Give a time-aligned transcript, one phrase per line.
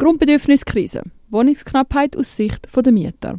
[0.00, 1.02] Grundbedürfniskrise.
[1.28, 3.38] Wohnungsknappheit aus Sicht der Mieter.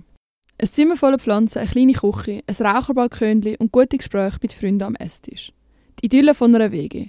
[0.59, 4.93] Ein Zimmer voller Pflanzen, eine kleine Küche, ein Raucherbalkönchen und gute Gespräche mit Freunden am
[4.93, 5.53] Esstisch.
[5.99, 7.07] Die Idylle von einer WG.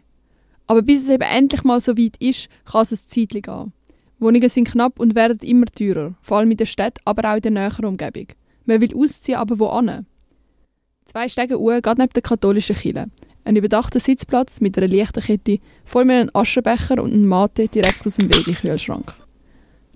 [0.66, 3.72] Aber bis es eben endlich mal so weit ist, kann es Zeitchen gehen.
[4.18, 7.42] Wohnungen sind knapp und werden immer teurer, vor allem in der Stadt, aber auch in
[7.42, 8.28] der näheren Umgebung.
[8.64, 10.06] Man will ausziehen, aber wo an?
[11.04, 13.10] Zwei Stege Uhr geht neben der katholischen Kirche.
[13.44, 18.16] Ein überdachter Sitzplatz mit einer Lichterkette, vor mir ein Aschenbecher und ein Mate direkt aus
[18.16, 19.12] dem Wegekühlschrank.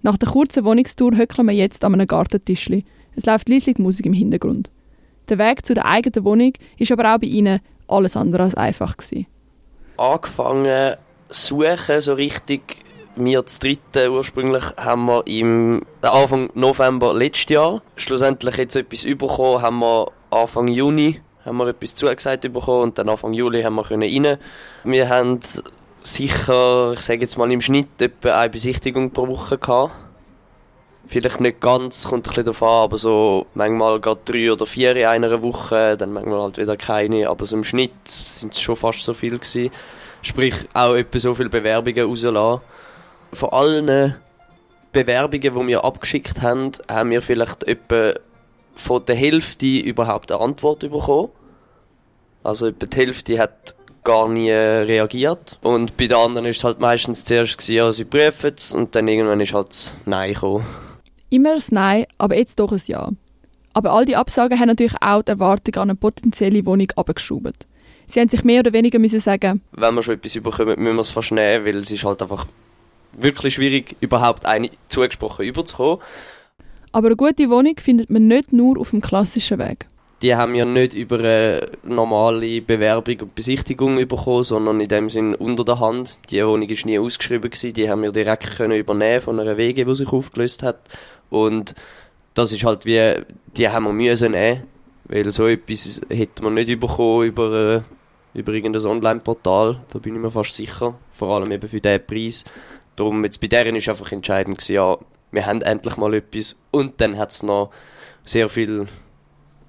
[0.07, 2.84] Nach der kurzen Wohnungstour höckeln wir jetzt an einem Gartentischli.
[3.16, 4.70] Es läuft leislich Musik im Hintergrund.
[5.28, 8.97] Der Weg zu der eigenen Wohnung ist aber auch bei ihnen alles andere als einfach
[8.97, 9.27] gewesen.
[9.97, 10.95] Angefangen
[11.28, 12.84] suchen, so richtig
[13.16, 17.83] wir das dritte ursprünglich haben wir im Anfang November letztes Jahr.
[17.97, 23.09] Schlussendlich jetzt etwas bekommen, haben wir Anfang Juni haben wir etwas zugesagt bekommen und dann
[23.09, 24.38] Anfang Juli haben wir rein.
[24.84, 25.41] Wir haben
[26.02, 29.92] sicher, ich sage jetzt mal im Schnitt etwa eine Besichtigung pro Woche gehabt.
[31.09, 34.97] Vielleicht nicht ganz, kommt ein bisschen darauf an, aber so manchmal gerade drei oder vier
[34.97, 38.74] in einer Woche, dann manchmal halt wieder keine, aber so im Schnitt sind es schon
[38.74, 39.70] fast so viel gewesen.
[40.22, 42.62] Sprich, auch etwa so viele Bewerbungen rauslassen.
[43.33, 44.17] Von allen
[44.91, 48.14] Bewerbungen, die wir abgeschickt haben, haben wir vielleicht etwa
[48.74, 51.30] von der Hälfte überhaupt eine Antwort bekommen.
[52.42, 55.58] Also etwa die Hälfte hat gar nie reagiert.
[55.62, 58.94] Und bei den anderen ist es halt meistens zuerst gewesen, ja, sie prüfen es und
[58.94, 60.64] dann irgendwann ist halt das Nein gekommen.
[61.28, 63.10] Immer ein Nein, aber jetzt doch ein Ja.
[63.74, 67.66] Aber all die Absagen haben natürlich auch die Erwartung an eine potenzielle Wohnung abgeschraubt.
[68.06, 71.00] Sie haben sich mehr oder weniger müssen sagen, wenn wir schon etwas überkommen, müssen wir
[71.00, 72.46] es fast nehmen, weil es ist halt einfach
[73.12, 75.98] wirklich schwierig, überhaupt eine zugesprochen überzukommen.
[76.92, 79.86] Aber eine gute Wohnung findet man nicht nur auf dem klassischen Weg.
[80.22, 85.34] Die haben ja nicht über eine normale Bewerbung und Besichtigung bekommen, sondern in dem Sinn
[85.34, 86.17] unter der Hand.
[86.31, 87.75] Die Wohnung war nie ausgeschrieben, gewesen.
[87.75, 90.81] die haben wir direkt können übernehmen von einer Wege, die sich aufgelöst hat.
[91.28, 91.75] Und
[92.33, 93.25] das ist halt wie,
[93.56, 94.62] die haben wir müssen nehmen,
[95.05, 97.83] weil so etwas hätte man nicht bekommen über,
[98.35, 102.07] äh, über irgendein Online-Portal, da bin ich mir fast sicher, vor allem eben für diesen
[102.07, 102.45] Preis.
[102.96, 104.98] Darum, jetzt bei deren ist einfach entscheidend gewesen, ja,
[105.30, 106.57] wir haben endlich mal etwas.
[106.70, 107.70] Und dann hat es noch
[108.24, 108.86] sehr viele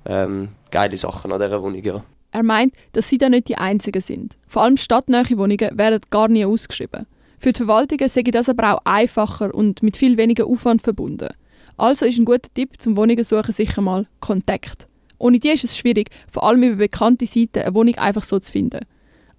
[0.07, 1.84] ähm, geile Sachen an dieser Wohnung.
[1.84, 2.03] Ja.
[2.31, 4.38] Er meint, dass sie da nicht die Einzigen sind.
[4.47, 7.06] Vor allem stadtnahe Wohnungen werden gar nie ausgeschrieben.
[7.40, 11.29] Für die Verwaltungen sei das aber auch einfacher und mit viel weniger Aufwand verbunden.
[11.78, 14.88] Also ist ein guter Tipp zum Wohnungen suchen sicher mal Kontakt.
[15.19, 18.51] Ohne die ist es schwierig, vor allem über bekannte Seiten eine Wohnung einfach so zu
[18.51, 18.81] finden.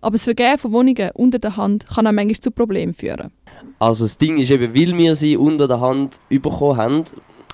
[0.01, 3.33] Aber das Vergeben von Wohnungen unter der Hand kann auch manchmal zu Problemen führen.
[3.81, 7.05] Also das Ding ist eben, weil wir sie unter der Hand bekommen haben,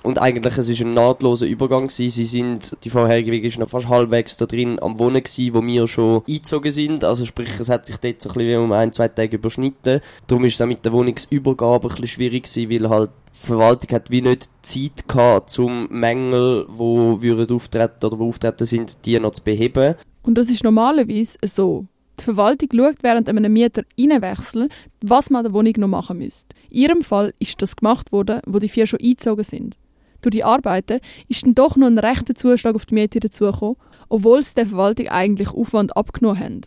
[0.05, 2.11] und eigentlich es ist ein nahtloser Übergang gewesen.
[2.11, 5.65] Sie sind, die vorherige Weg ist noch fast halbwegs da drin am Wohnen gewesen, wo
[5.65, 7.03] wir schon eingezogen sind.
[7.03, 10.01] Also sprich, es hat sich dort so ein um ein, zwei Tage überschnitten.
[10.27, 13.09] Darum ist es auch mit der Wohnungsübergabe ein schwierig gewesen, weil halt
[13.41, 18.97] die Verwaltung hat wie nicht Zeit gehabt, zum Mängel, würden auftreten oder wo auftreten sind,
[19.05, 19.95] die noch zu beheben.
[20.21, 21.85] Und das ist normalerweise so.
[22.19, 24.69] Die Verwaltung schaut während einem Mieter Einwechsel,
[25.01, 26.55] was man an der Wohnung noch machen müsste.
[26.69, 29.77] In ihrem Fall ist das gemacht worden, wo die vier schon eingezogen sind.
[30.25, 33.75] Durch die Arbeiten ist dann doch noch ein rechter Zuschlag auf die Miete dazugekommen,
[34.09, 36.61] obwohl sie der Verwaltung eigentlich Aufwand abgenommen haben.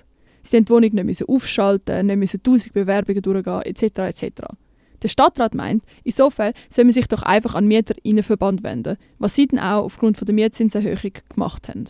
[0.45, 3.83] Sie haben die Wohnung nicht müssen aufschalten, nicht müssen tausend Bewerbungen durchgehen, etc.
[3.83, 4.43] etc.
[5.03, 8.97] Der Stadtrat meint, insofern soll man sich doch einfach an Mieter in den Verband wenden,
[9.19, 11.87] was sie dann auch aufgrund der Mietzinserhöhung gemacht haben.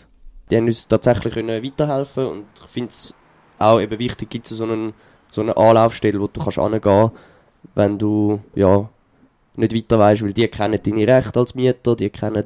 [0.50, 3.14] Die haben uns tatsächlich weiterhelfen und ich finde es
[3.58, 4.92] auch eben wichtig, gibt es so
[5.30, 7.10] so eine Anlaufstelle, wo du kannst hingehen
[7.74, 8.88] wenn du ja,
[9.56, 12.44] nicht weiter weißt, weil die kennen deine Rechte als Mieter, die kennen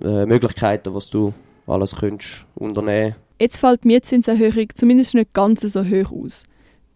[0.00, 1.32] äh, Möglichkeiten, was du
[1.66, 3.14] alles könntest unternehmen.
[3.38, 6.44] Jetzt fällt die Mietzinserhöhung zumindest nicht ganz so hoch aus.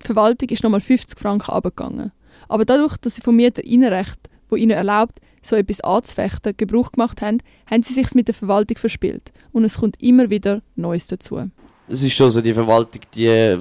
[0.02, 2.12] Die Verwaltung ist nochmal 50 Franken abgegangen.
[2.48, 7.22] Aber dadurch, dass sie vom Mieter Innenrecht, wo ihnen erlaubt, so etwas anzufechten, Gebrauch gemacht
[7.22, 7.38] haben,
[7.70, 9.32] haben sie sich mit der Verwaltung verspielt.
[9.52, 11.40] Und es kommt immer wieder Neues dazu
[11.88, 13.58] es ist schon so, die Verwaltung, die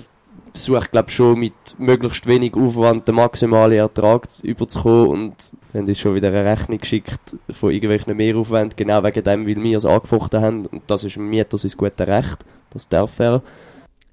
[0.55, 6.15] versucht, glaube schon mit möglichst wenig Aufwand den maximalen Ertrag überzukommen und haben uns schon
[6.15, 10.65] wieder eine Rechnung geschickt von irgendwelchen Mehraufwänden, genau wegen dem, weil wir es angefochten haben
[10.67, 13.41] und das ist ein Mieter sein gutes Recht, das darf er.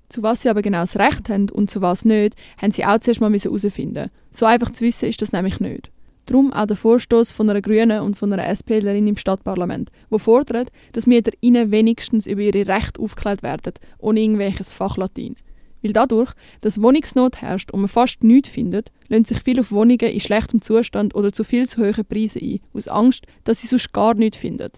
[0.08, 2.98] Zu was sie aber genau das Recht haben und zu was nicht, haben sie auch
[2.98, 5.90] zuerst mal herausfinden So einfach zu wissen ist das nämlich nicht.
[6.26, 10.70] Darum auch der Vorstoß von einer Grünen und von einer SPlerin im Stadtparlament, wo fordert,
[10.92, 15.36] dass MieterInnen wenigstens über ihre Rechte aufgeklärt werden, ohne irgendwelches Fachlatin.
[15.82, 19.98] Weil dadurch, dass Wohnungsnot herrscht und man fast nichts findet, lassen sich viele auf Wohnungen
[19.98, 23.92] in schlechtem Zustand oder zu viel zu hohen Preisen ein, aus Angst, dass sie sonst
[23.92, 24.70] gar nichts finden.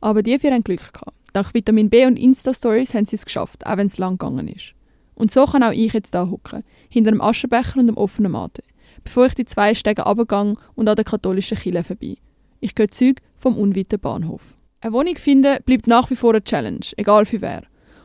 [0.00, 1.16] Aber die vier haben Glück gehabt.
[1.32, 4.74] Dank Vitamin B und Insta-Stories haben sie es geschafft, auch wenn es lang gegangen ist.
[5.14, 8.62] Und so kann auch ich jetzt da hocken, hinter einem Aschenbecher und einem offenen Mate.
[9.04, 12.16] bevor ich die zwei Stege runtergehe und an der katholischen Kirche vorbei.
[12.60, 14.42] Ich gehe Züg vom unweiten Bahnhof.
[14.80, 17.62] Eine Wohnung finden bleibt nach wie vor eine Challenge, egal für wer.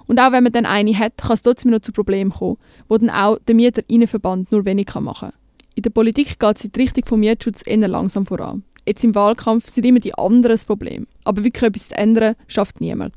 [0.08, 2.58] Und auch wenn man dann eine hat, kann es trotzdem noch zu Problemen kommen,
[2.88, 5.40] wo dann auch der Mieterinnenverband nur wenig machen kann.
[5.76, 8.64] In der Politik geht es in die Richtung vom Mietschutz eher langsam voran.
[8.86, 11.08] Jetzt im Wahlkampf sind immer die anderen das Problem.
[11.24, 13.14] Aber wirklich etwas zu ändern, schafft niemand.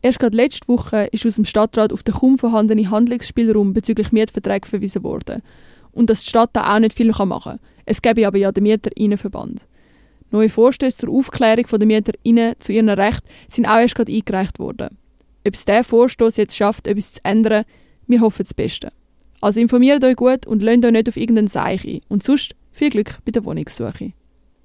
[0.00, 4.68] Erst gerade letzte Woche ist aus dem Stadtrat auf den kaum vorhandenen Handlungsspielraum bezüglich Mietverträge
[4.68, 5.42] verwiesen worden.
[5.92, 7.58] Und dass die Stadt da auch nicht viel machen kann.
[7.84, 9.62] Es gäbe aber ja den Mieterinnenverband.
[10.30, 14.96] Neue Vorstöße zur Aufklärung der Mieterinnen zu ihren Rechten sind auch erst gerade eingereicht worden.
[15.48, 17.64] Ob es dieser Vorstoß jetzt schafft, etwas zu ändern,
[18.06, 18.92] wir hoffen das Beste.
[19.40, 22.00] Also informiert euch gut und lasst euch nicht auf irgendeinen Seich ein.
[22.08, 24.12] Und sonst viel Glück bei der Wohnungssuche.